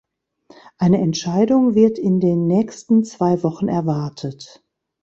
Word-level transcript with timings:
Eine 0.79 0.97
Entscheidung 0.97 1.75
wird 1.75 1.99
in 1.99 2.19
den 2.19 2.47
nächsten 2.47 3.03
zwei 3.03 3.43
Wochen 3.43 3.67
erwartet. 3.67 4.63